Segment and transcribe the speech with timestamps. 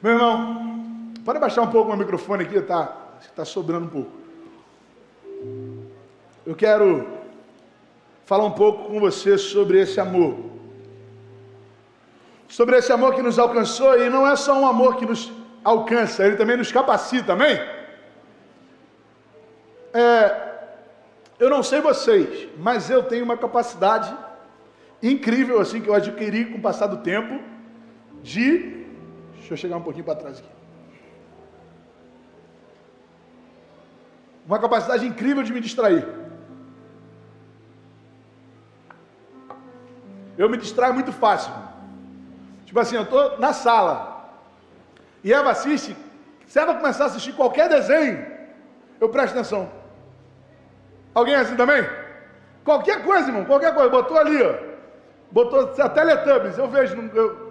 [0.00, 3.16] Meu irmão, pode baixar um pouco o microfone aqui, tá?
[3.20, 4.12] Está sobrando um pouco.
[6.46, 7.04] Eu quero
[8.24, 10.38] falar um pouco com você sobre esse amor.
[12.46, 15.32] Sobre esse amor que nos alcançou, e não é só um amor que nos
[15.64, 17.58] alcança, ele também nos capacita, amém?
[19.92, 20.48] É,
[21.40, 24.16] eu não sei vocês, mas eu tenho uma capacidade
[25.02, 27.42] incrível assim que eu adquiri com o passar do tempo
[28.22, 28.77] de
[29.38, 30.48] deixa eu chegar um pouquinho para trás aqui.
[34.46, 36.06] Uma capacidade incrível de me distrair.
[40.36, 41.52] Eu me distraio muito fácil.
[42.64, 43.94] Tipo assim, eu estou na sala
[45.24, 45.96] e Eva assiste.
[46.46, 48.26] Se ela começar a assistir qualquer desenho,
[49.00, 49.70] eu presto atenção.
[51.14, 51.86] Alguém é assim também?
[52.64, 53.90] Qualquer coisa, irmão, qualquer coisa.
[53.90, 54.54] Botou ali, ó.
[55.30, 56.56] Botou a Teletubbies.
[56.56, 57.47] Eu vejo, eu,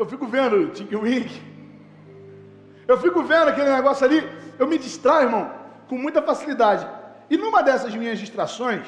[0.00, 1.30] eu fico vendo Tinky Wink.
[2.88, 4.20] Eu fico vendo aquele negócio ali.
[4.58, 5.44] Eu me distraio, irmão,
[5.88, 6.86] com muita facilidade.
[7.28, 8.86] E numa dessas minhas distrações,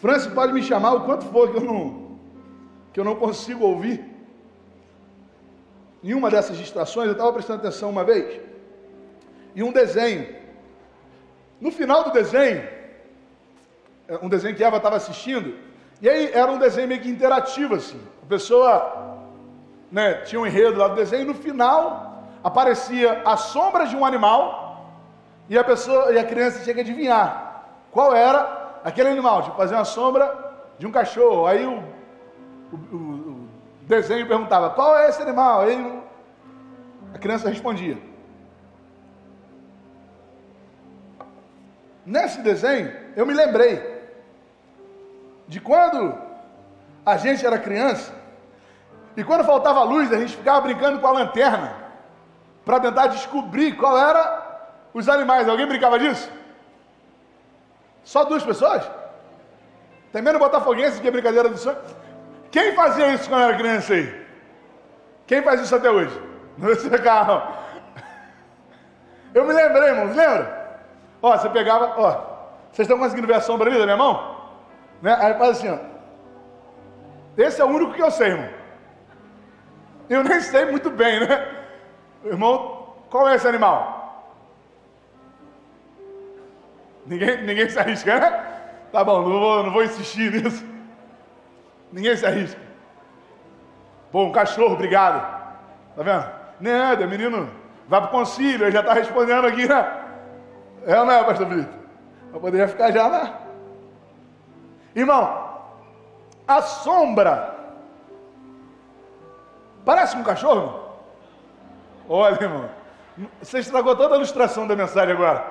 [0.00, 1.80] Francis pode me chamar o quanto for que eu não,
[2.92, 3.98] que eu não consigo ouvir.
[6.02, 8.40] Em uma dessas distrações, eu estava prestando atenção uma vez,
[9.54, 10.26] e um desenho
[11.60, 12.66] no final do desenho,
[14.08, 15.54] é, um desenho que Eva estava assistindo,
[16.00, 18.00] e aí era um desenho meio que interativo, assim.
[18.22, 19.09] A pessoa
[19.90, 24.04] né, tinha um enredo lá do desenho, e no final aparecia a sombra de um
[24.04, 24.86] animal,
[25.48, 29.74] e a pessoa e a criança tinha que adivinhar qual era aquele animal, tipo fazer
[29.74, 31.46] uma sombra de um cachorro.
[31.46, 31.82] Aí o,
[32.72, 33.48] o, o,
[33.82, 35.62] desenho perguntava, qual é esse animal?
[35.62, 36.02] Aí
[37.12, 37.98] a criança respondia.
[42.06, 44.00] Nesse desenho, eu me lembrei
[45.48, 46.16] de quando
[47.04, 48.19] a gente era criança
[49.16, 51.74] e quando faltava luz, a gente ficava brincando com a lanterna
[52.64, 55.48] para tentar descobrir qual era os animais.
[55.48, 56.30] Alguém brincava disso?
[58.04, 58.88] Só duas pessoas?
[60.12, 61.76] Tem menos botafoguense que é brincadeira do sonho.
[62.50, 64.26] Quem fazia isso quando era criança aí?
[65.26, 66.20] Quem faz isso até hoje?
[66.58, 67.42] Não sei carro.
[69.32, 70.78] Eu me lembrei, irmãos, lembra?
[71.22, 72.10] Ó, você pegava, ó,
[72.72, 74.36] vocês estão conseguindo ver a sombra ali da minha mão?
[75.00, 75.16] Né?
[75.20, 75.78] Aí faz assim, ó.
[77.36, 78.59] Esse é o único que eu sei, irmão.
[80.10, 81.48] Eu nem sei muito bem, né?
[82.24, 84.36] Irmão, qual é esse animal?
[87.06, 88.44] Ninguém, ninguém se arrisca, né?
[88.90, 90.66] Tá bom, não vou, não vou insistir nisso.
[91.92, 92.60] Ninguém se arrisca.
[94.10, 95.20] Pô, um cachorro, obrigado.
[95.94, 96.28] Tá vendo?
[96.60, 97.48] Nada, menino,
[97.86, 99.92] vai pro concílio, ele já tá respondendo aqui, né?
[100.86, 101.72] É ou não é, pastor Brito?
[102.32, 103.40] Eu poderia ficar já lá.
[104.94, 105.60] Irmão,
[106.48, 107.59] a sombra
[109.84, 110.90] parece um cachorro?
[112.08, 112.68] Olha, irmão,
[113.40, 115.44] você estragou toda a ilustração da mensagem agora.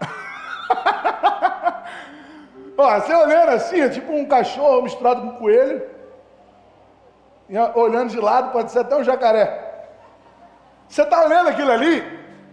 [2.78, 5.82] Ó, você olhando assim, é tipo um cachorro misturado com um coelho.
[7.48, 9.66] E olhando de lado, pode ser até um jacaré.
[10.88, 12.04] Você está olhando aquilo ali,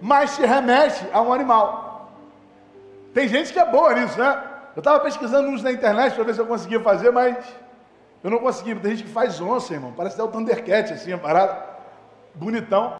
[0.02, 2.12] mas te remete a um animal.
[3.14, 4.42] Tem gente que é boa nisso, né?
[4.76, 7.38] Eu estava pesquisando uns na internet para ver se eu conseguia fazer, mas
[8.24, 8.74] eu não consegui.
[8.76, 9.94] Tem gente que faz onça, irmão.
[9.96, 11.66] Parece até o Thundercat, assim, a parada.
[12.34, 12.96] Bonitão.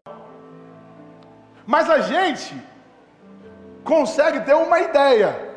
[1.66, 2.54] Mas a gente
[3.82, 5.54] consegue ter uma ideia.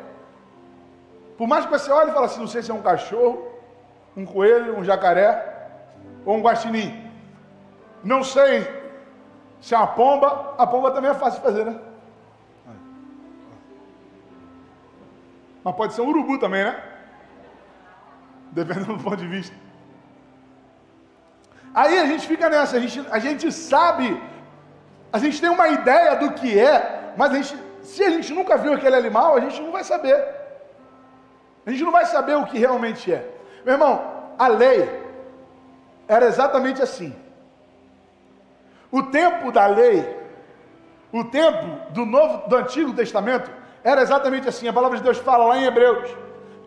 [1.36, 3.46] Por mais que você olhe e fale assim, não sei se é um cachorro,
[4.16, 5.68] um coelho, um jacaré
[6.24, 7.08] ou um guaxinim.
[8.02, 8.66] Não sei
[9.60, 10.54] se é uma pomba.
[10.56, 11.78] A pomba também é fácil de fazer, né?
[15.62, 16.82] Mas pode ser um urubu também, né?
[18.52, 19.54] Dependendo do ponto de vista.
[21.74, 24.20] Aí a gente fica nessa, a gente, a gente sabe,
[25.12, 28.56] a gente tem uma ideia do que é, mas a gente, se a gente nunca
[28.56, 30.24] viu aquele animal, a gente não vai saber.
[31.66, 33.28] A gente não vai saber o que realmente é.
[33.64, 33.94] Meu irmão,
[34.38, 34.88] a lei
[36.06, 37.14] era exatamente assim.
[38.90, 40.18] O tempo da lei,
[41.12, 43.50] o tempo do Novo, do Antigo Testamento,
[43.84, 44.66] era exatamente assim.
[44.66, 46.10] A palavra de Deus fala lá em Hebreus,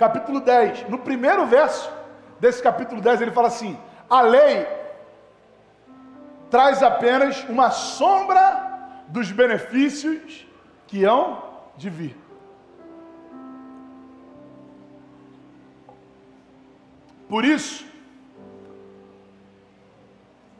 [0.01, 1.87] capítulo 10, no primeiro verso
[2.39, 3.77] desse capítulo 10, ele fala assim:
[4.09, 4.67] a lei
[6.49, 8.43] traz apenas uma sombra
[9.07, 10.47] dos benefícios
[10.87, 11.43] que hão
[11.77, 12.17] de vir.
[17.29, 17.85] Por isso,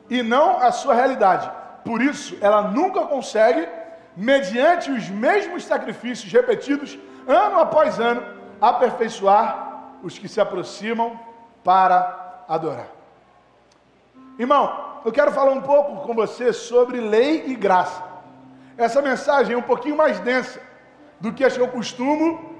[0.07, 1.51] e não a sua realidade.
[1.83, 3.67] Por isso, ela nunca consegue
[4.15, 6.97] mediante os mesmos sacrifícios repetidos,
[7.27, 8.21] ano após ano,
[8.61, 11.19] aperfeiçoar os que se aproximam
[11.63, 12.87] para adorar.
[14.37, 18.03] Irmão, eu quero falar um pouco com você sobre lei e graça.
[18.77, 20.61] Essa mensagem é um pouquinho mais densa
[21.19, 22.55] do que eu costumo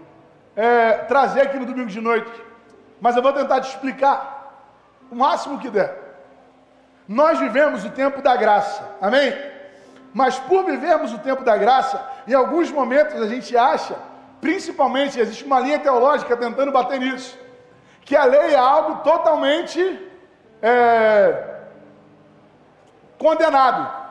[0.56, 2.31] é, trazer aqui no domingo de noite,
[3.00, 4.69] mas eu vou tentar te explicar
[5.12, 5.98] o máximo que der.
[7.07, 9.33] Nós vivemos o tempo da graça, amém?
[10.13, 13.95] Mas por vivermos o tempo da graça, em alguns momentos a gente acha,
[14.42, 17.38] principalmente existe uma linha teológica tentando bater nisso,
[18.02, 19.80] que a lei é algo totalmente
[20.62, 21.60] é,
[23.18, 24.02] condenado.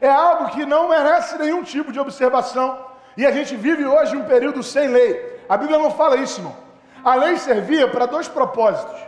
[0.00, 2.78] É algo que não merece nenhum tipo de observação.
[3.16, 5.42] E a gente vive hoje um período sem lei.
[5.48, 6.56] A Bíblia não fala isso, irmão.
[7.04, 8.98] A lei servia para dois propósitos.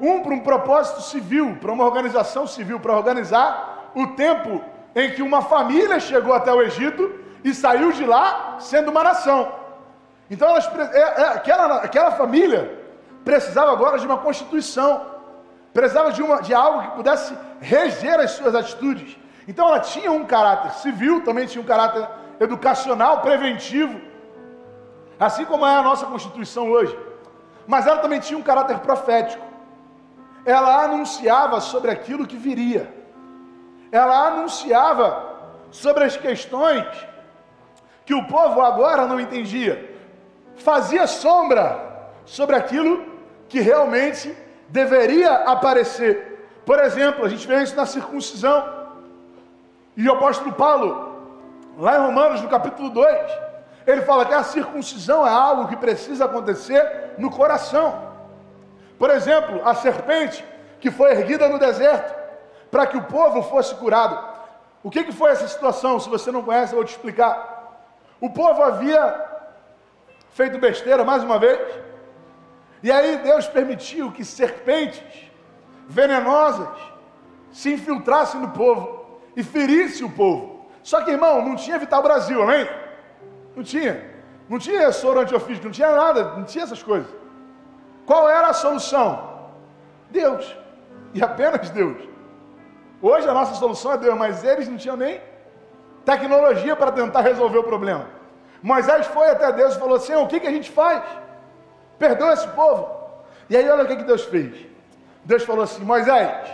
[0.00, 4.60] Um para um propósito civil, para uma organização civil, para organizar o tempo
[4.94, 9.61] em que uma família chegou até o Egito e saiu de lá sendo uma nação.
[10.32, 12.62] Então elas, é, é, aquela, aquela família
[13.24, 15.12] precisava agora de uma constituição
[15.72, 19.16] precisava de, uma, de algo que pudesse reger as suas atitudes.
[19.48, 22.06] Então ela tinha um caráter civil, também tinha um caráter
[22.38, 24.00] educacional, preventivo,
[25.18, 26.96] assim como é a nossa Constituição hoje.
[27.66, 29.44] Mas ela também tinha um caráter profético.
[30.44, 32.92] Ela anunciava sobre aquilo que viria.
[33.90, 35.30] Ela anunciava
[35.70, 36.86] sobre as questões
[38.04, 39.91] que o povo agora não entendia.
[40.56, 41.92] Fazia sombra
[42.24, 43.04] sobre aquilo
[43.48, 44.36] que realmente
[44.68, 46.32] deveria aparecer.
[46.64, 48.82] Por exemplo, a gente vê isso na circuncisão.
[49.96, 51.16] E o apóstolo Paulo,
[51.78, 53.32] lá em Romanos, no capítulo 2,
[53.86, 58.12] ele fala que a circuncisão é algo que precisa acontecer no coração.
[58.98, 60.44] Por exemplo, a serpente
[60.80, 62.14] que foi erguida no deserto
[62.70, 64.18] para que o povo fosse curado.
[64.82, 66.00] O que, que foi essa situação?
[66.00, 67.90] Se você não conhece, eu vou te explicar.
[68.20, 69.31] O povo havia
[70.32, 71.60] feito besteira mais uma vez,
[72.82, 75.30] e aí Deus permitiu que serpentes
[75.86, 76.68] venenosas
[77.52, 80.66] se infiltrassem no povo e ferissem o povo.
[80.82, 82.68] Só que, irmão, não tinha Vital Brasil, amém?
[83.54, 84.10] Não tinha.
[84.48, 87.10] Não tinha soro antiofídico, não tinha nada, não tinha essas coisas.
[88.04, 89.50] Qual era a solução?
[90.10, 90.56] Deus.
[91.14, 91.96] E apenas Deus.
[93.00, 95.20] Hoje a nossa solução é Deus, mas eles não tinham nem
[96.04, 98.21] tecnologia para tentar resolver o problema.
[98.62, 101.02] Moisés foi até Deus e falou assim: o que, que a gente faz?
[102.02, 102.90] perdoa esse povo.
[103.48, 104.66] E aí olha o que, que Deus fez.
[105.24, 106.48] Deus falou assim: Moisés,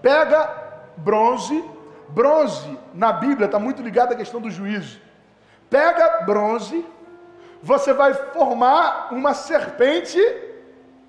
[0.00, 0.48] pega
[0.96, 1.64] bronze,
[2.08, 5.00] bronze na Bíblia está muito ligado à questão do juízo.
[5.68, 6.86] Pega bronze,
[7.60, 10.20] você vai formar uma serpente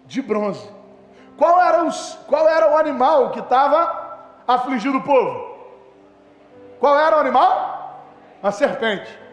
[0.05, 0.67] de bronze.
[1.37, 3.79] Qual era, os, qual era o animal que estava
[4.47, 5.55] afligindo o povo?
[6.79, 8.03] Qual era o animal?
[8.41, 9.26] Uma serpente.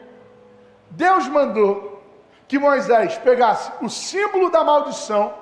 [0.96, 2.02] Deus mandou
[2.46, 5.34] que Moisés pegasse o símbolo da maldição,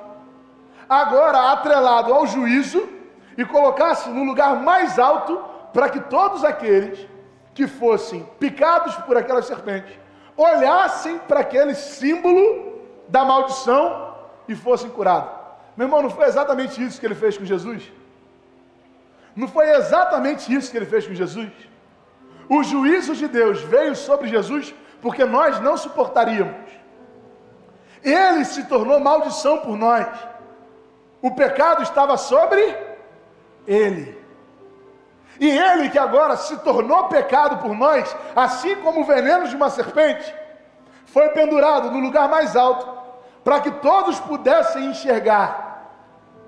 [0.88, 2.88] agora atrelado ao juízo,
[3.36, 7.08] e colocasse no lugar mais alto para que todos aqueles
[7.54, 9.98] que fossem picados por aquela serpente
[10.36, 14.14] olhassem para aquele símbolo da maldição
[14.48, 15.30] e fossem curados.
[15.76, 17.90] Meu irmão, não foi exatamente isso que ele fez com Jesus?
[19.34, 21.50] Não foi exatamente isso que ele fez com Jesus?
[22.48, 26.72] O juízo de Deus veio sobre Jesus porque nós não suportaríamos
[28.02, 30.06] ele se tornou maldição por nós.
[31.20, 32.76] O pecado estava sobre
[33.66, 34.20] ele.
[35.38, 39.70] E ele que agora se tornou pecado por nós, assim como o veneno de uma
[39.70, 40.34] serpente,
[41.06, 42.88] foi pendurado no lugar mais alto,
[43.42, 45.90] para que todos pudessem enxergar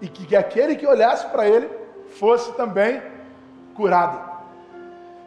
[0.00, 1.70] e que aquele que olhasse para ele
[2.18, 3.02] fosse também
[3.75, 4.32] curado.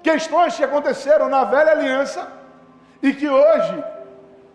[0.04, 2.37] Questões que aconteceram na velha aliança
[3.02, 3.84] e que hoje,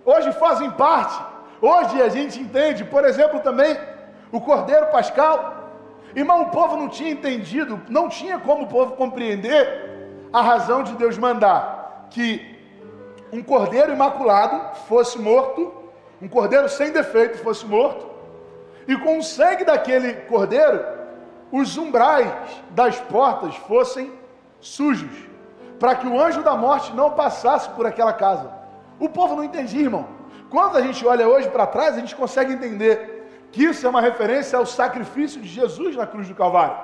[0.04, 1.32] hoje fazem parte
[1.62, 3.78] Hoje a gente entende, por exemplo, também
[4.32, 5.70] o Cordeiro Pascal.
[6.12, 10.92] Irmão, o povo não tinha entendido, não tinha como o povo compreender a razão de
[10.94, 12.58] Deus mandar que
[13.32, 15.72] um cordeiro imaculado fosse morto,
[16.20, 18.10] um cordeiro sem defeito fosse morto,
[18.88, 20.84] e com o sangue daquele cordeiro,
[21.52, 22.28] os umbrais
[22.70, 24.12] das portas fossem
[24.58, 25.12] sujos,
[25.82, 28.48] para que o anjo da morte não passasse por aquela casa.
[29.00, 30.06] O povo não entendia, irmão.
[30.48, 34.00] Quando a gente olha hoje para trás, a gente consegue entender que isso é uma
[34.00, 36.76] referência ao sacrifício de Jesus na cruz do Calvário.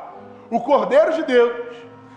[0.50, 1.76] O Cordeiro de Deus,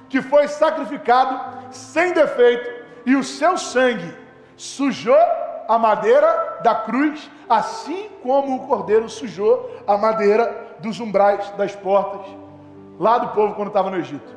[0.10, 2.68] que foi sacrificado sem defeito,
[3.06, 4.18] e o seu sangue
[4.58, 5.24] sujou
[5.68, 12.26] a madeira da cruz, assim como o Cordeiro sujou a madeira dos umbrais das portas,
[13.00, 14.36] lá do povo quando estava no Egito.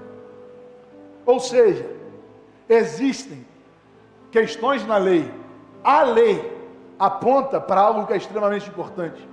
[1.25, 2.04] Ou seja,
[2.69, 3.47] existem
[4.31, 5.31] questões na lei,
[5.83, 6.53] a lei
[6.99, 9.29] aponta para algo que é extremamente importante.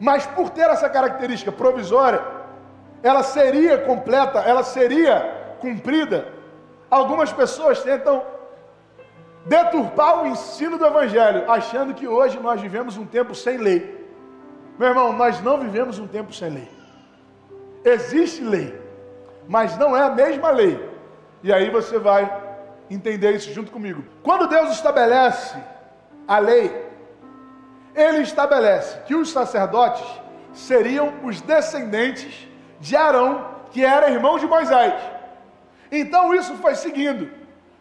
[0.00, 2.22] Mas por ter essa característica provisória,
[3.02, 6.28] ela seria completa, ela seria cumprida.
[6.90, 8.22] Algumas pessoas tentam
[9.44, 14.06] deturpar o ensino do Evangelho, achando que hoje nós vivemos um tempo sem lei.
[14.78, 16.68] Meu irmão, nós não vivemos um tempo sem lei.
[17.84, 18.78] Existe lei,
[19.48, 20.97] mas não é a mesma lei.
[21.42, 22.30] E aí você vai
[22.90, 24.02] entender isso junto comigo.
[24.22, 25.56] Quando Deus estabelece
[26.26, 26.86] a lei,
[27.94, 30.04] Ele estabelece que os sacerdotes
[30.52, 32.48] seriam os descendentes
[32.80, 34.94] de Arão, que era irmão de Moisés.
[35.90, 37.30] Então isso foi seguindo.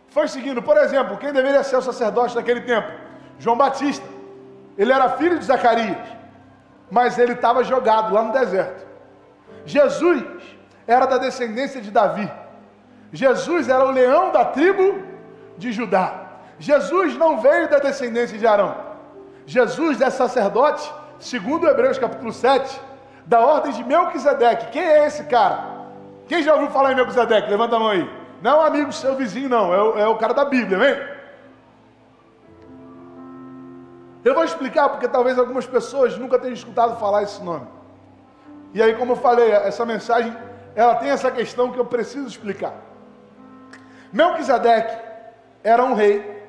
[0.10, 2.92] Foi seguindo, por exemplo, quem deveria ser o sacerdote naquele tempo?
[3.40, 4.06] João Batista.
[4.78, 5.98] Ele era filho de Zacarias,
[6.90, 8.86] mas ele estava jogado lá no deserto.
[9.66, 10.24] Jesus
[10.86, 12.32] era da descendência de Davi.
[13.12, 15.02] Jesus era o leão da tribo
[15.58, 16.28] de Judá.
[16.60, 18.76] Jesus não veio da descendência de Arão.
[19.46, 22.82] Jesus é sacerdote, segundo Hebreus capítulo 7,
[23.26, 24.72] da ordem de Melquisedeque.
[24.72, 25.78] Quem é esse cara?
[26.28, 27.50] Quem já ouviu falar em Melquisedeque?
[27.50, 28.10] Levanta a mão aí.
[28.42, 29.74] Não é amigo seu vizinho, não.
[29.74, 31.18] É o, é o cara da Bíblia, vem?
[34.26, 37.68] Eu vou explicar porque talvez algumas pessoas nunca tenham escutado falar esse nome.
[38.74, 40.36] E aí, como eu falei, essa mensagem,
[40.76, 42.74] ela tem essa questão que eu preciso explicar.
[44.12, 44.96] Melquisedeque
[45.64, 46.46] era um rei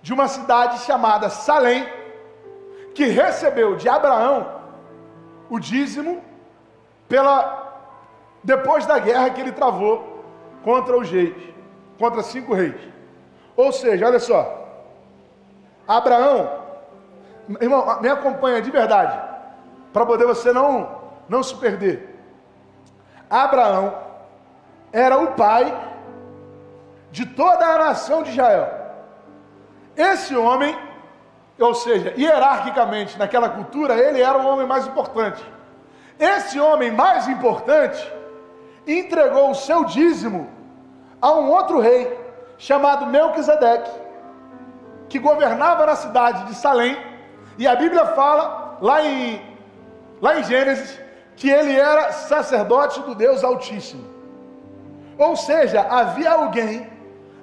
[0.00, 1.86] de uma cidade chamada Salém,
[2.94, 4.60] que recebeu de Abraão
[5.48, 6.22] o dízimo
[7.08, 7.60] pela
[8.42, 10.24] depois da guerra que ele travou
[10.64, 11.36] contra os reis,
[11.98, 12.74] contra cinco reis.
[13.56, 14.62] Ou seja, olha só,
[15.86, 16.50] Abraão,
[17.60, 19.20] irmão, me acompanha de verdade,
[19.92, 22.18] para poder você não não se perder.
[23.30, 23.94] Abraão
[24.92, 25.91] era o pai
[27.12, 28.68] de toda a nação de Israel.
[29.94, 30.76] Esse homem,
[31.60, 35.44] ou seja, hierarquicamente naquela cultura, ele era o homem mais importante.
[36.18, 38.10] Esse homem mais importante
[38.86, 40.50] entregou o seu dízimo
[41.20, 42.18] a um outro rei
[42.56, 43.90] chamado Melquisedeque,
[45.08, 46.96] que governava na cidade de Salém,
[47.58, 49.40] e a Bíblia fala lá em,
[50.20, 50.98] lá em Gênesis
[51.36, 54.04] que ele era sacerdote do Deus Altíssimo.
[55.18, 56.91] Ou seja, havia alguém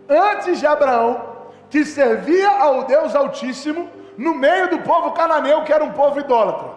[0.09, 1.37] antes de Abraão
[1.69, 6.67] que servia ao Deus Altíssimo no meio do povo cananeu, que era um povo idólatra,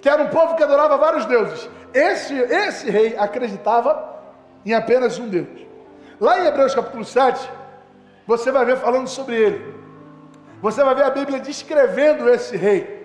[0.00, 1.68] que era um povo que adorava vários deuses.
[1.92, 4.20] Esse, esse rei acreditava
[4.64, 5.66] em apenas um Deus.
[6.20, 7.50] Lá em Hebreus capítulo 7,
[8.26, 9.82] você vai ver falando sobre ele.
[10.62, 13.02] Você vai ver a Bíblia descrevendo esse rei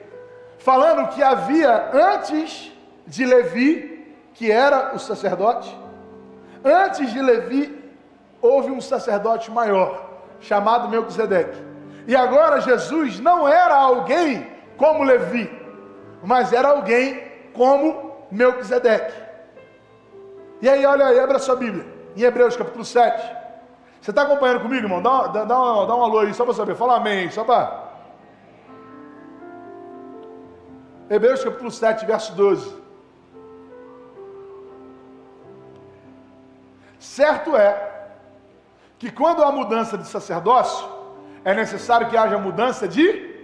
[0.58, 2.72] falando que havia antes
[3.06, 5.76] de Levi, que era o sacerdote,
[6.64, 7.77] antes de Levi
[8.42, 10.06] houve um sacerdote maior,
[10.40, 11.58] chamado Melquisedeque.
[12.08, 15.50] E agora Jesus não era alguém como Levi,
[16.24, 19.14] mas era alguém como Melquisedeque.
[20.62, 23.38] E aí, olha aí, abra sua Bíblia, em Hebreus capítulo 7.
[24.02, 25.02] Você está acompanhando comigo, irmão?
[25.02, 26.76] Dá, dá, dá, uma, dá um alô aí, só para saber.
[26.76, 27.88] Fala amém, só para.
[31.10, 32.76] Hebreus capítulo 7, verso 12.
[37.00, 37.87] Certo é
[39.00, 40.88] que quando há mudança de sacerdócio,
[41.44, 43.36] é necessário que haja mudança de.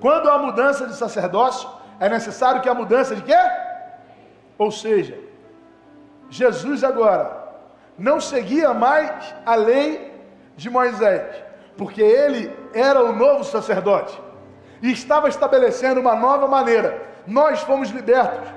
[0.00, 1.68] Quando há mudança de sacerdócio,
[1.98, 3.36] é necessário que há mudança de quê?
[4.58, 5.18] Ou seja,
[6.28, 7.42] Jesus agora
[7.98, 10.12] não seguia mais a lei
[10.56, 11.44] de Moisés,
[11.76, 14.20] porque ele era o novo sacerdote
[14.82, 17.00] e estava estabelecendo uma nova maneira.
[17.26, 18.48] Nós fomos libertos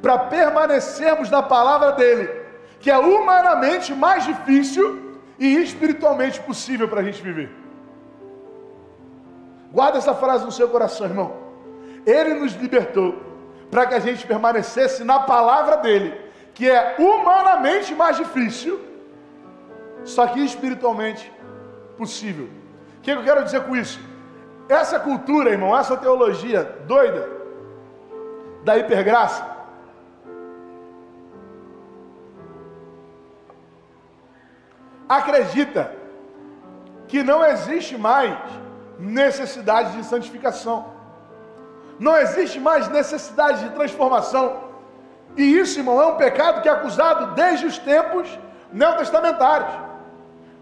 [0.00, 2.28] para permanecermos na palavra dele,
[2.80, 5.11] que é humanamente mais difícil
[5.42, 7.50] e espiritualmente possível para a gente viver.
[9.72, 11.34] Guarda essa frase no seu coração, irmão.
[12.06, 13.20] Ele nos libertou
[13.68, 16.14] para que a gente permanecesse na palavra dele,
[16.54, 18.80] que é humanamente mais difícil,
[20.04, 21.32] só que espiritualmente
[21.98, 22.48] possível.
[22.98, 23.98] O que eu quero dizer com isso?
[24.68, 27.28] Essa cultura, irmão, essa teologia doida
[28.62, 29.44] da hipergraça,
[35.16, 35.92] acredita
[37.06, 38.36] que não existe mais
[38.98, 40.92] necessidade de santificação,
[41.98, 44.44] não existe mais necessidade de transformação,
[45.36, 48.38] e isso, irmão, é um pecado que é acusado desde os tempos
[48.72, 49.72] neotestamentários,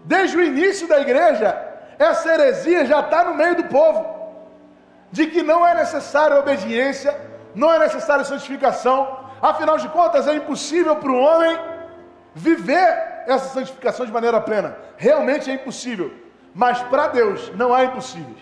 [0.03, 1.49] desde o início da igreja,
[1.97, 4.05] essa heresia já está no meio do povo,
[5.11, 7.15] de que não é necessária obediência,
[7.53, 11.59] não é necessária santificação, afinal de contas é impossível para o homem
[12.33, 16.13] viver essa santificação de maneira plena, realmente é impossível,
[16.53, 18.37] mas para Deus não há impossíveis.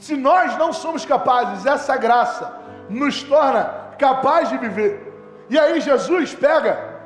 [0.00, 3.62] Se nós não somos capazes, essa graça nos torna
[3.98, 5.12] capazes de viver.
[5.48, 6.96] E aí Jesus pega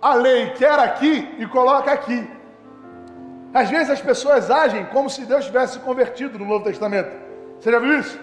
[0.00, 2.28] a lei que era aqui e coloca aqui.
[3.52, 7.10] Às vezes as pessoas agem como se Deus tivesse se convertido no Novo Testamento.
[7.60, 8.18] Você já viu isso?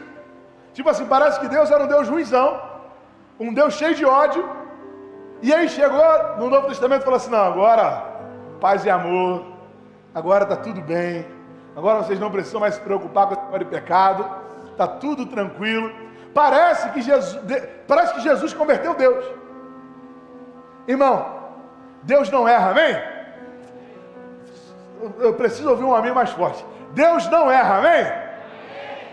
[0.74, 2.62] Tipo assim, parece que Deus era um Deus ruizão,
[3.40, 4.44] um Deus cheio de ódio.
[5.42, 8.16] E aí chegou no Novo Testamento e falou assim: não, agora
[8.60, 9.46] paz e amor,
[10.14, 11.26] agora está tudo bem,
[11.76, 14.26] agora vocês não precisam mais se preocupar com o pecado,
[14.72, 15.92] está tudo tranquilo.
[16.34, 17.40] Parece que Jesus,
[17.88, 19.26] parece que Jesus converteu Deus.
[20.88, 21.26] Irmão,
[22.04, 22.98] Deus não erra, amém?
[25.20, 26.66] Eu preciso ouvir um amém mais forte.
[26.92, 28.28] Deus não erra, amém?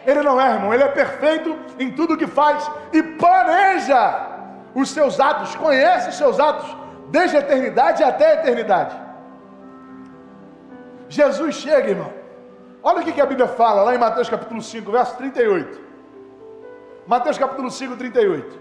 [0.07, 0.73] Ele não erra, irmão.
[0.73, 4.34] Ele é perfeito em tudo que faz e planeja
[4.75, 6.77] os seus atos, conhece os seus atos
[7.09, 8.97] desde a eternidade até a eternidade.
[11.09, 12.13] Jesus chega, irmão.
[12.83, 15.81] Olha o que a Bíblia fala lá em Mateus capítulo 5, verso 38.
[17.07, 18.59] Mateus capítulo 5, 38.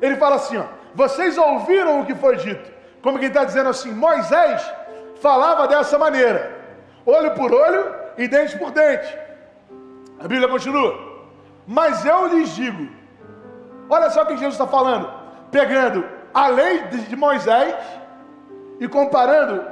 [0.00, 3.92] Ele fala assim: ó, vocês ouviram o que foi dito, como quem está dizendo assim:
[3.92, 4.68] Moisés
[5.20, 6.58] falava dessa maneira,
[7.04, 9.18] olho por olho e dente por dente.
[10.18, 11.14] A Bíblia continua.
[11.66, 12.88] Mas eu lhes digo,
[13.88, 15.10] olha só o que Jesus está falando,
[15.50, 17.74] pegando a lei de Moisés
[18.80, 19.64] e comparando,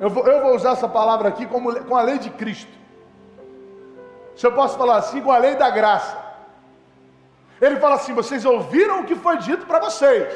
[0.00, 2.70] eu vou, eu vou usar essa palavra aqui como, com a lei de Cristo.
[4.36, 6.16] Se eu posso falar assim, com a lei da graça.
[7.60, 10.28] Ele fala assim: vocês ouviram o que foi dito para vocês,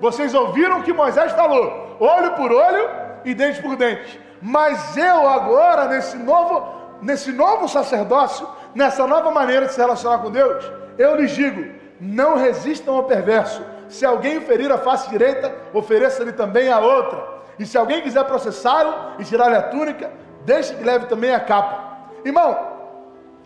[0.00, 2.90] vocês ouviram o que Moisés falou, olho por olho
[3.24, 4.20] e dente por dente.
[4.40, 10.30] Mas eu agora, nesse novo, nesse novo sacerdócio, nessa nova maneira de se relacionar com
[10.30, 10.64] Deus,
[10.98, 13.64] eu lhes digo: não resistam ao perverso.
[13.88, 17.42] Se alguém ferir a face direita, ofereça-lhe também a outra.
[17.58, 20.10] E se alguém quiser processá-lo e tirar-lhe a túnica,
[20.44, 22.08] deixe que leve também a capa.
[22.24, 22.58] Irmão,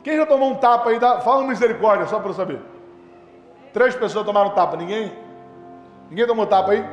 [0.03, 0.99] quem já tomou um tapa aí?
[0.99, 2.63] Fala misericórdia, só para eu saber.
[3.75, 5.13] Três pessoas tomaram tapa, ninguém?
[6.09, 6.85] Ninguém tomou tapa aí?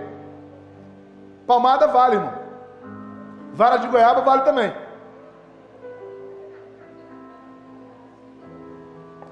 [1.48, 2.34] Palmada vale, irmão.
[3.54, 4.74] Vara de goiaba vale também.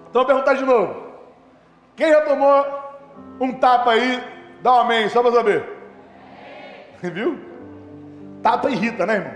[0.09, 1.10] Então, vou perguntar de novo.
[2.01, 2.65] Quem já tomou
[3.39, 4.23] um tapa aí?
[4.63, 5.63] Dá um amém, só para saber.
[6.97, 7.13] Amém.
[7.13, 7.39] Viu?
[8.41, 9.33] Tapa irrita, né, irmão?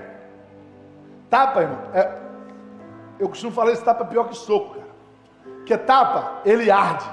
[1.29, 1.77] Tapa, irmão.
[1.93, 2.11] É,
[3.19, 4.87] eu costumo falar esse tapa é pior que soco, cara.
[5.57, 7.05] Porque tapa, ele arde.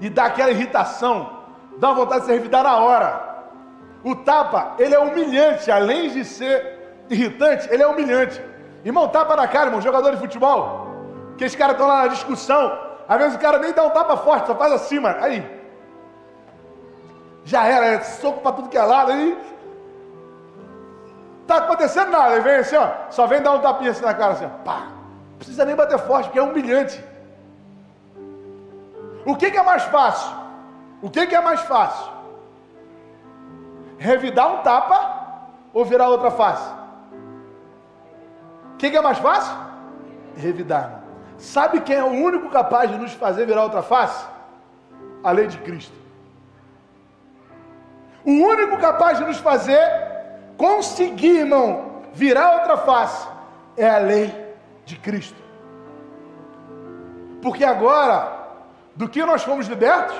[0.00, 1.38] E dá aquela irritação.
[1.76, 3.44] Dá uma vontade de se revidar na hora.
[4.02, 5.70] O tapa, ele é humilhante.
[5.70, 8.42] Além de ser irritante, ele é humilhante.
[8.82, 9.82] Irmão, tapa na cara, irmão.
[9.82, 10.86] Jogador de futebol.
[11.36, 12.85] Que os caras estão lá na discussão.
[13.08, 15.22] Às vezes o cara nem dá um tapa forte, só faz assim, mano.
[15.22, 15.56] Aí.
[17.44, 19.12] Já era, é soco para tudo que é lado.
[19.12, 19.38] Aí.
[21.46, 22.34] Tá acontecendo nada.
[22.34, 22.88] Ele vem assim, ó.
[23.10, 24.64] Só vem dar um tapinha assim na cara, assim, ó.
[24.64, 24.88] Pá.
[25.30, 27.02] Não precisa nem bater forte, porque é humilhante.
[29.24, 30.34] O que, que é mais fácil?
[31.02, 32.12] O que, que é mais fácil?
[33.98, 35.24] Revidar um tapa
[35.72, 36.72] ou virar outra face?
[38.74, 39.54] O que, que é mais fácil?
[40.36, 41.05] Revidar.
[41.38, 44.26] Sabe quem é o único capaz de nos fazer virar outra face?
[45.22, 45.94] A lei de Cristo.
[48.24, 49.78] O único capaz de nos fazer
[50.56, 53.28] conseguir, irmão, virar outra face
[53.76, 55.40] é a lei de Cristo.
[57.42, 58.32] Porque agora,
[58.94, 60.16] do que nós fomos libertos?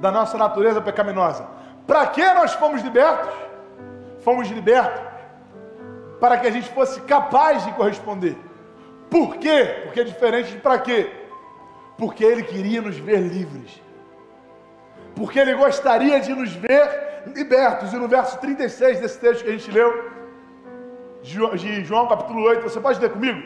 [0.00, 1.46] Da nossa natureza pecaminosa.
[1.86, 3.32] Para que nós fomos libertos?
[4.22, 5.06] Fomos libertos
[6.20, 8.36] para que a gente fosse capaz de corresponder.
[9.10, 9.80] Por quê?
[9.84, 11.10] Porque é diferente de para quê?
[11.96, 13.80] Porque ele queria nos ver livres.
[15.14, 17.92] Porque ele gostaria de nos ver libertos.
[17.92, 20.10] E no verso 36 desse texto que a gente leu,
[21.22, 23.42] de João capítulo 8, você pode ler comigo?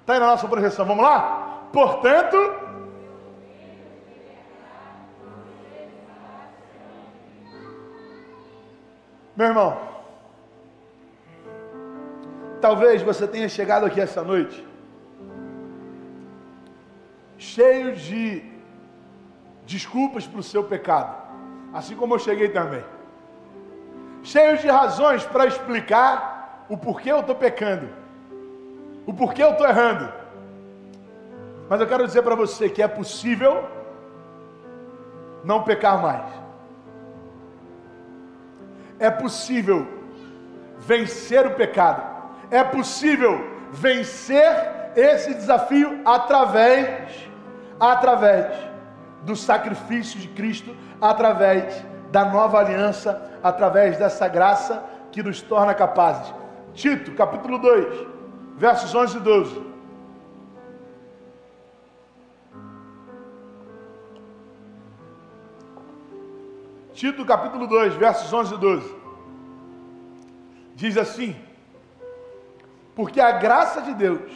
[0.00, 1.68] Está aí na nossa projeção, vamos lá?
[1.72, 2.36] Portanto,
[9.36, 9.78] meu irmão,
[12.60, 14.69] talvez você tenha chegado aqui essa noite
[17.40, 18.44] cheio de
[19.64, 21.16] desculpas para o seu pecado,
[21.72, 22.84] assim como eu cheguei também.
[24.22, 27.88] Cheio de razões para explicar o porquê eu estou pecando,
[29.06, 30.12] o porquê eu estou errando.
[31.68, 33.66] Mas eu quero dizer para você que é possível
[35.42, 36.30] não pecar mais.
[38.98, 39.88] É possível
[40.78, 42.02] vencer o pecado.
[42.50, 47.29] É possível vencer esse desafio através
[47.80, 48.46] através
[49.22, 56.32] do sacrifício de Cristo, através da nova aliança, através dessa graça que nos torna capazes.
[56.74, 58.06] Tito, capítulo 2,
[58.56, 59.70] versos 11 e 12.
[66.92, 68.96] Tito capítulo 2, versos 11 e 12.
[70.74, 71.34] Diz assim:
[72.94, 74.30] Porque a graça de Deus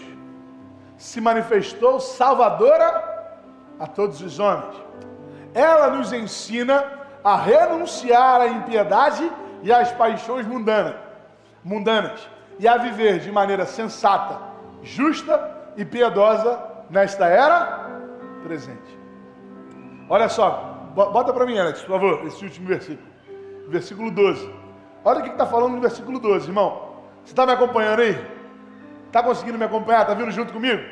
[0.96, 3.13] se manifestou salvadora
[3.78, 4.74] a todos os homens.
[5.52, 6.84] Ela nos ensina
[7.22, 9.30] a renunciar à impiedade
[9.62, 10.96] e às paixões mundanas,
[11.62, 14.38] mundanas e a viver de maneira sensata,
[14.82, 17.88] justa e piedosa nesta era
[18.42, 18.98] presente.
[20.08, 23.08] Olha só, bota para mim, Alex, por favor, esse último versículo.
[23.68, 24.50] Versículo 12.
[25.02, 26.94] Olha o que está falando no versículo 12, irmão.
[27.24, 28.22] Você está me acompanhando aí?
[29.06, 30.02] Está conseguindo me acompanhar?
[30.02, 30.82] Está vindo junto comigo?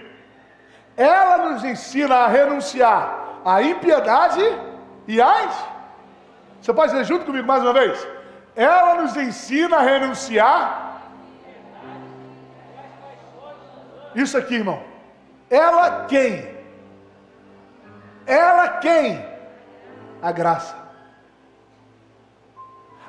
[0.96, 4.42] Ela nos ensina a renunciar à impiedade
[5.07, 5.55] e às.
[6.61, 8.07] Você pode dizer junto comigo mais uma vez?
[8.55, 11.02] Ela nos ensina a renunciar.
[14.14, 14.83] Isso aqui, irmão.
[15.48, 16.57] Ela quem?
[18.26, 19.24] Ela quem?
[20.20, 20.76] A graça.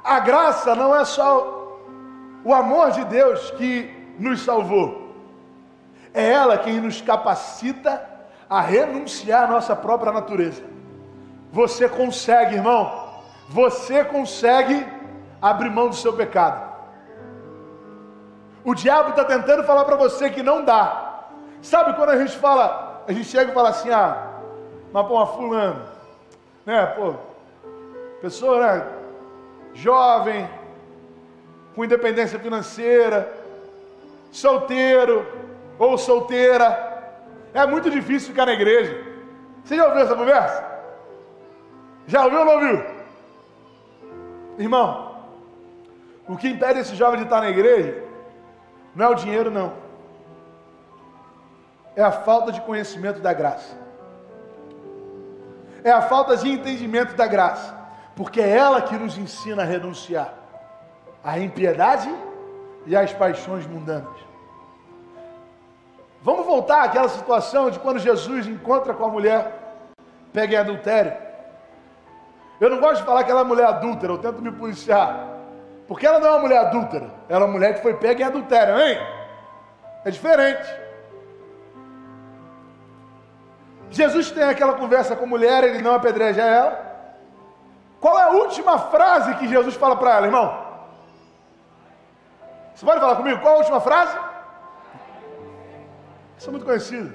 [0.04, 1.80] A graça não é só
[2.44, 5.03] o amor de Deus que nos salvou.
[6.14, 8.10] É ela quem nos capacita
[8.50, 10.62] a renunciar à nossa própria natureza.
[11.52, 13.04] Você consegue, irmão.
[13.50, 14.86] Você consegue
[15.42, 16.72] abrir mão do seu pecado.
[18.64, 21.26] O diabo está tentando falar para você que não dá.
[21.62, 24.32] Sabe quando a gente fala, a gente chega e fala assim, ah,
[24.92, 25.82] mas pô, fulano,
[26.66, 27.16] né, pô,
[28.22, 28.88] pessoa, né,
[29.74, 30.50] jovem,
[31.76, 33.34] com independência financeira,
[34.32, 35.26] solteiro
[35.84, 36.68] ou solteira,
[37.54, 38.96] é muito difícil ficar na igreja.
[39.64, 40.66] Você já ouviu essa conversa?
[42.08, 42.84] Já ouviu ou não ouviu?
[44.58, 45.24] Irmão,
[46.28, 48.04] o que impede esse jovem de estar na igreja
[48.96, 49.74] não é o dinheiro, não.
[51.96, 53.78] É a falta de conhecimento da graça.
[55.84, 57.76] É a falta de entendimento da graça.
[58.16, 60.34] Porque é ela que nos ensina a renunciar
[61.24, 62.14] à impiedade
[62.86, 64.33] e às paixões mundanas.
[66.24, 69.76] Vamos voltar àquela situação de quando Jesus encontra com a mulher,
[70.32, 71.14] pega em adultério.
[72.62, 75.28] Eu não gosto de falar que ela é mulher adúltera, eu tento me policiar.
[75.86, 78.26] Porque ela não é uma mulher adúltera, ela é uma mulher que foi pega em
[78.26, 78.98] adultério, hein?
[80.06, 80.66] É diferente.
[83.90, 86.80] Jesus tem aquela conversa com a mulher, ele não apedreja ela.
[88.00, 90.58] Qual é a última frase que Jesus fala para ela, irmão?
[92.74, 93.42] Você pode falar comigo?
[93.42, 94.18] Qual a última frase?
[96.44, 97.14] Isso é muito conhecido.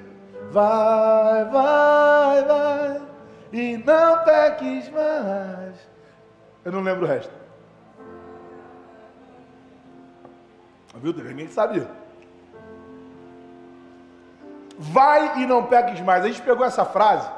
[0.51, 3.03] Vai, vai, vai,
[3.53, 5.77] e não peques mais.
[6.65, 7.31] Eu não lembro o resto.
[10.95, 11.13] Viu?
[11.13, 11.87] Ninguém sabia.
[14.79, 16.25] Vai e não peques mais.
[16.25, 17.29] A gente pegou essa frase,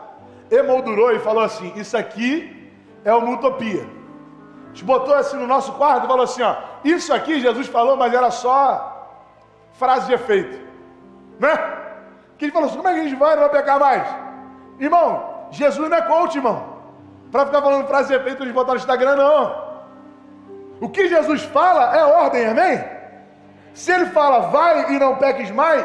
[0.48, 2.72] emoldurou e falou assim: Isso aqui
[3.04, 3.82] é uma utopia.
[3.82, 7.96] A gente botou assim no nosso quarto e falou assim: ó, Isso aqui Jesus falou,
[7.96, 9.26] mas era só
[9.72, 10.70] frase de efeito.
[11.40, 11.79] Né?
[12.40, 14.02] Que ele falou assim: Como é que a gente vai não vai pecar mais?
[14.78, 16.80] Irmão, Jesus não é coach, irmão.
[17.30, 19.70] Para ficar falando frase de efeito, gente botar no Instagram, não.
[20.80, 22.82] O que Jesus fala é ordem, amém?
[23.74, 25.84] Se ele fala, vai e não peques mais,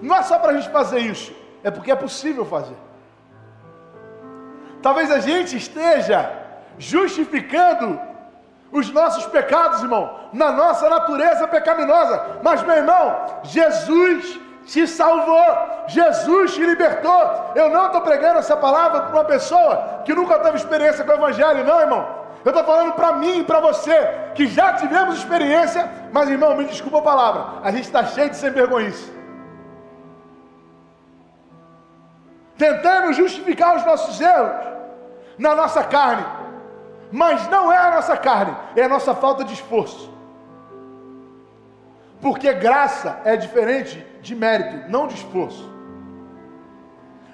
[0.00, 2.76] não é só para a gente fazer isso, é porque é possível fazer.
[4.80, 6.32] Talvez a gente esteja
[6.78, 8.00] justificando
[8.72, 15.44] os nossos pecados, irmão, na nossa natureza pecaminosa, mas meu irmão, Jesus te salvou,
[15.88, 17.52] Jesus te libertou.
[17.54, 21.14] Eu não estou pregando essa palavra para uma pessoa que nunca teve experiência com o
[21.14, 22.22] Evangelho, não, irmão.
[22.44, 23.96] Eu estou falando para mim e para você,
[24.34, 28.36] que já tivemos experiência, mas irmão, me desculpa a palavra, a gente está cheio de
[28.36, 29.12] sem vergonhice.
[32.58, 34.52] Tentando justificar os nossos erros
[35.38, 36.24] na nossa carne,
[37.10, 40.12] mas não é a nossa carne, é a nossa falta de esforço.
[42.22, 45.68] Porque graça é diferente de mérito, não de esforço.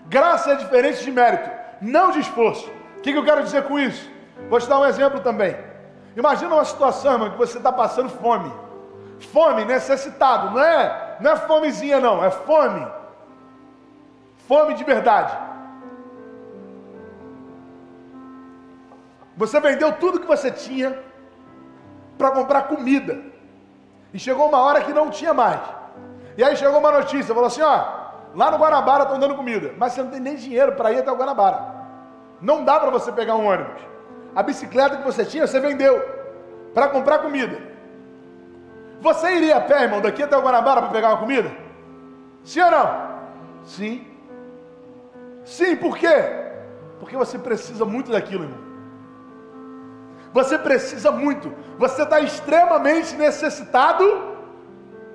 [0.07, 1.51] Graça é diferente de mérito,
[1.83, 2.66] não de esforço.
[2.96, 4.11] O que, eu quero dizer com isso?
[4.48, 5.55] Vou te dar um exemplo também.
[6.16, 8.51] Imagina uma situação, irmão, que você está passando fome.
[9.31, 10.53] Fome, necessitado.
[10.53, 12.24] Não é, não é fomezinha, não.
[12.24, 12.87] É fome.
[14.48, 15.37] Fome de verdade.
[19.37, 20.98] Você vendeu tudo que você tinha
[22.16, 23.22] para comprar comida.
[24.12, 25.61] E chegou uma hora que não tinha mais.
[26.37, 27.85] E aí chegou uma notícia, falou assim, ó,
[28.35, 31.11] lá no Guanabara estão dando comida, mas você não tem nem dinheiro para ir até
[31.11, 31.77] o Guanabara.
[32.40, 33.88] Não dá para você pegar um ônibus
[34.38, 36.01] a bicicleta que você tinha, você vendeu
[36.73, 37.59] para comprar comida.
[39.01, 41.51] Você iria a pé, irmão, daqui até o Guanabara para pegar uma comida?
[42.44, 43.09] Sim ou não?
[43.64, 44.07] Sim.
[45.44, 46.14] Sim, por quê?
[47.01, 48.68] Porque você precisa muito daquilo, irmão.
[50.33, 51.53] Você precisa muito.
[51.79, 54.37] Você está extremamente necessitado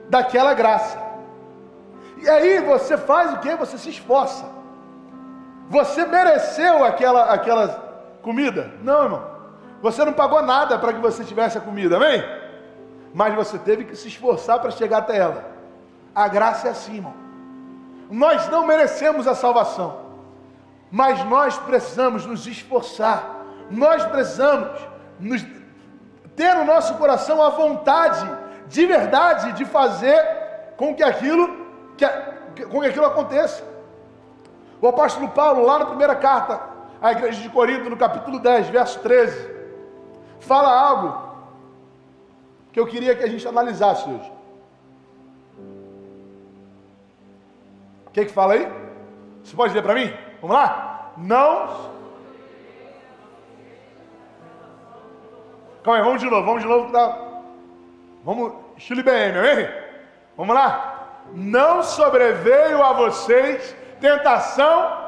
[0.10, 0.98] daquela graça.
[2.18, 3.56] E aí você faz o que?
[3.56, 4.46] Você se esforça.
[5.70, 7.68] Você mereceu aquela, aquela
[8.22, 8.72] comida?
[8.82, 9.34] Não, irmão.
[9.82, 12.24] Você não pagou nada para que você tivesse a comida, amém?
[13.14, 15.52] Mas você teve que se esforçar para chegar até ela.
[16.16, 17.14] A graça é assim, irmão.
[18.10, 19.98] Nós não merecemos a salvação,
[20.92, 23.44] mas nós precisamos nos esforçar.
[23.70, 24.70] Nós precisamos
[25.20, 25.46] nos,
[26.36, 28.30] ter no nosso coração a vontade,
[28.68, 30.20] de verdade, de fazer
[30.78, 33.64] com que aquilo, que, com que aquilo aconteça.
[34.82, 36.60] O apóstolo Paulo, lá na primeira carta
[37.02, 39.50] à igreja de Corinto, no capítulo 10, verso 13,
[40.40, 41.34] fala algo
[42.72, 44.32] que eu queria que a gente analisasse hoje.
[48.08, 48.72] O que que fala aí?
[49.44, 50.14] Você pode ler para mim?
[50.42, 51.14] Vamos lá?
[51.18, 51.94] Não
[55.84, 56.94] Calma aí, vamos de novo, vamos de novo.
[56.94, 57.18] Tá...
[58.24, 59.70] Vamos, estilo BM, amém?
[60.38, 61.20] Vamos lá?
[61.34, 65.04] Não sobreveio a vocês tentação.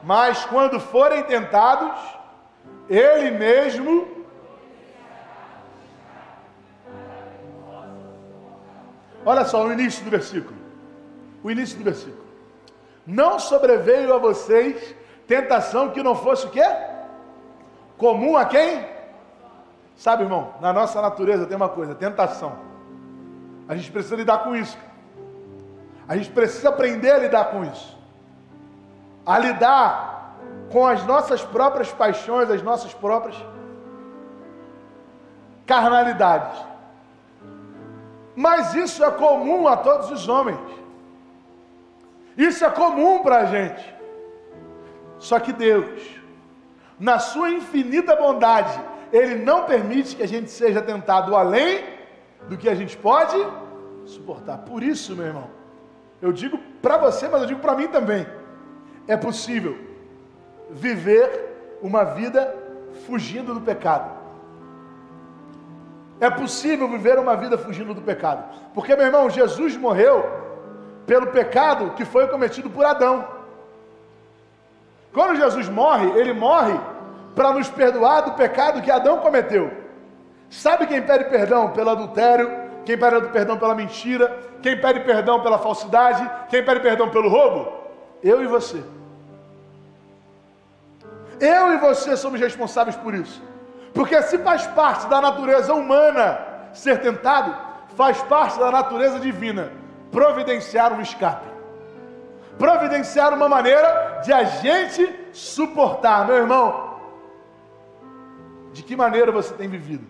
[0.00, 1.98] Mas quando forem tentados,
[2.88, 4.13] Ele mesmo
[9.24, 10.56] Olha só o início do versículo.
[11.42, 12.24] O início do versículo.
[13.06, 14.94] Não sobreveio a vocês
[15.26, 16.64] tentação que não fosse o quê?
[17.96, 18.86] Comum a quem?
[19.96, 22.56] Sabe, irmão, na nossa natureza tem uma coisa, tentação.
[23.68, 24.76] A gente precisa lidar com isso.
[26.06, 27.96] A gente precisa aprender a lidar com isso.
[29.24, 30.36] A lidar
[30.70, 33.36] com as nossas próprias paixões, as nossas próprias
[35.64, 36.73] carnalidades.
[38.34, 40.58] Mas isso é comum a todos os homens.
[42.36, 43.94] Isso é comum para a gente.
[45.18, 46.00] Só que Deus,
[46.98, 48.78] na sua infinita bondade,
[49.12, 51.84] Ele não permite que a gente seja tentado além
[52.48, 53.36] do que a gente pode
[54.04, 54.58] suportar.
[54.58, 55.50] Por isso, meu irmão,
[56.20, 58.26] eu digo para você, mas eu digo para mim também:
[59.06, 59.78] é possível
[60.70, 62.54] viver uma vida
[63.06, 64.23] fugindo do pecado.
[66.24, 68.42] É possível viver uma vida fugindo do pecado.
[68.72, 70.24] Porque, meu irmão, Jesus morreu
[71.06, 73.28] pelo pecado que foi cometido por Adão.
[75.12, 76.80] Quando Jesus morre, ele morre
[77.34, 79.70] para nos perdoar do pecado que Adão cometeu.
[80.48, 82.50] Sabe quem pede perdão pelo adultério?
[82.86, 84.34] Quem pede perdão pela mentira?
[84.62, 86.26] Quem pede perdão pela falsidade?
[86.48, 87.70] Quem pede perdão pelo roubo?
[88.22, 88.82] Eu e você.
[91.38, 93.42] Eu e você somos responsáveis por isso.
[93.94, 96.38] Porque se faz parte da natureza humana
[96.72, 97.56] ser tentado,
[97.96, 99.70] faz parte da natureza divina
[100.10, 101.46] providenciar um escape.
[102.58, 107.00] Providenciar uma maneira de a gente suportar, meu irmão.
[108.72, 110.06] De que maneira você tem vivido?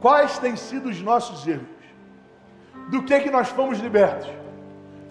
[0.00, 1.66] Quais têm sido os nossos erros?
[2.90, 4.30] Do que que nós fomos libertos?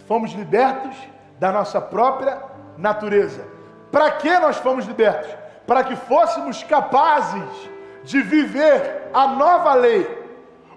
[0.07, 0.95] Fomos libertos
[1.39, 2.41] da nossa própria
[2.77, 3.45] natureza.
[3.91, 5.42] Para que nós fomos libertos?
[5.65, 7.69] Para que fôssemos capazes
[8.03, 10.05] de viver a nova lei,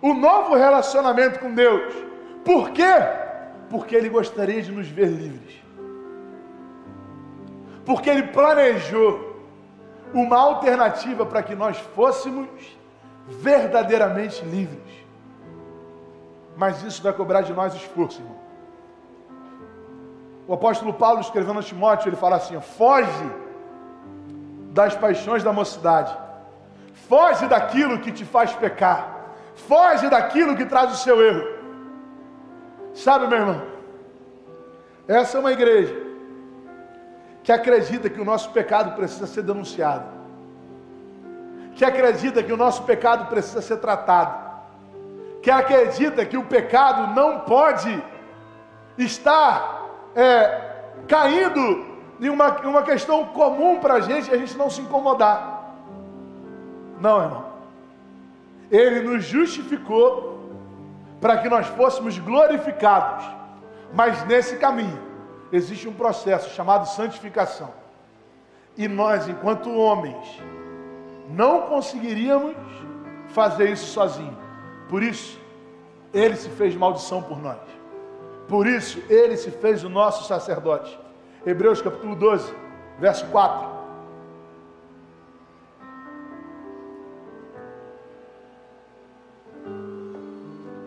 [0.01, 1.92] o novo relacionamento com Deus.
[2.44, 2.94] Por quê?
[3.68, 5.62] Porque Ele gostaria de nos ver livres.
[7.85, 9.37] Porque Ele planejou
[10.14, 12.49] uma alternativa para que nós fôssemos
[13.29, 15.07] verdadeiramente livres.
[16.57, 18.37] Mas isso vai cobrar de nós esforço, irmão.
[20.49, 23.31] O apóstolo Paulo escrevendo a Timóteo, ele fala assim: foge
[24.78, 26.14] das paixões da mocidade.
[27.08, 29.00] Foge daquilo que te faz pecar.
[29.68, 31.46] Foge daquilo que traz o seu erro.
[32.94, 33.62] Sabe, meu irmão?
[35.08, 35.96] Essa é uma igreja
[37.42, 40.04] que acredita que o nosso pecado precisa ser denunciado.
[41.74, 44.34] Que acredita que o nosso pecado precisa ser tratado.
[45.42, 48.02] Que acredita que o pecado não pode
[48.98, 50.60] estar é,
[51.08, 55.74] caindo de uma, uma questão comum para a gente, a gente não se incomodar.
[57.00, 57.46] Não, irmão.
[58.70, 60.50] Ele nos justificou
[61.20, 63.24] para que nós fôssemos glorificados.
[63.92, 64.98] Mas nesse caminho
[65.52, 67.72] existe um processo chamado santificação.
[68.76, 70.42] E nós, enquanto homens,
[71.31, 72.57] não conseguiríamos
[73.29, 74.37] fazer isso sozinho.
[74.88, 75.38] Por isso,
[76.12, 77.59] ele se fez maldição por nós.
[78.48, 80.98] Por isso, ele se fez o nosso sacerdote.
[81.46, 82.52] Hebreus capítulo 12,
[82.98, 83.68] verso 4.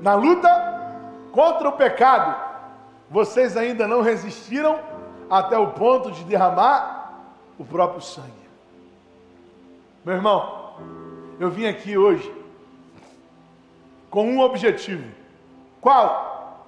[0.01, 0.49] Na luta
[1.31, 2.35] contra o pecado,
[3.09, 4.81] vocês ainda não resistiram
[5.29, 7.13] até o ponto de derramar
[7.57, 8.49] o próprio sangue.
[10.03, 10.73] Meu irmão,
[11.39, 12.29] eu vim aqui hoje
[14.09, 15.09] com um objetivo.
[15.79, 16.67] Qual?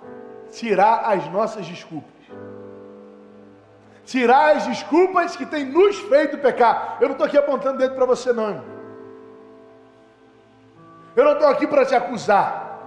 [0.49, 2.11] Tirar as nossas desculpas.
[4.05, 6.97] Tirar as desculpas que tem nos feito pecar.
[6.99, 8.65] Eu não estou aqui apontando dedo para você, não, irmão.
[11.15, 12.79] Eu não estou aqui para te acusar.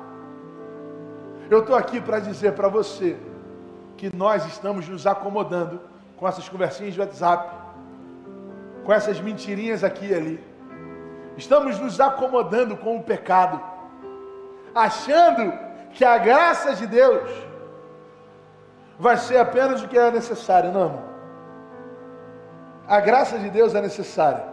[1.51, 3.17] Eu estou aqui para dizer para você
[3.97, 5.81] que nós estamos nos acomodando
[6.17, 7.51] com essas conversinhas de WhatsApp,
[8.83, 10.45] com essas mentirinhas aqui e ali.
[11.37, 13.61] Estamos nos acomodando com o pecado,
[14.75, 15.53] achando
[15.93, 17.29] que a graça de Deus
[18.99, 20.73] vai ser apenas o que é necessário.
[20.73, 21.03] Não.
[22.87, 24.45] A graça de Deus é necessária,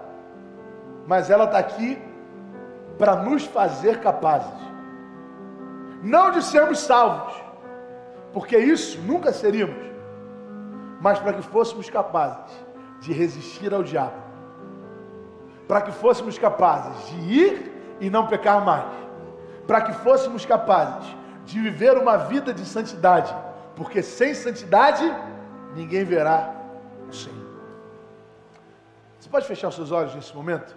[1.06, 2.02] mas ela está aqui
[2.98, 4.54] para nos fazer capazes,
[6.02, 7.34] não de sermos salvos,
[8.32, 9.76] porque isso nunca seríamos,
[11.02, 12.54] mas para que fôssemos capazes
[13.02, 14.22] de resistir ao diabo,
[15.68, 18.86] para que fôssemos capazes de ir e não pecar mais,
[19.68, 23.36] para que fôssemos capazes de viver uma vida de santidade,
[23.82, 25.04] porque sem santidade
[25.76, 26.54] ninguém verá
[27.10, 27.48] o Senhor.
[29.20, 30.76] Você pode fechar os seus olhos nesse momento?